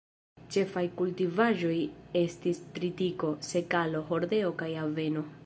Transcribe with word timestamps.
Ĉefaj 0.53 0.81
kultivaĵoj 1.01 1.75
estis 2.23 2.63
tritiko, 2.79 3.31
sekalo, 3.53 4.05
hordeo 4.13 4.53
kaj 4.65 4.73
aveno. 4.89 5.29